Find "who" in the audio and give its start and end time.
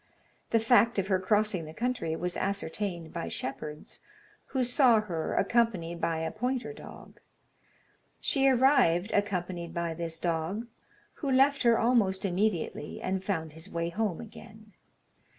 4.47-4.63, 11.21-11.29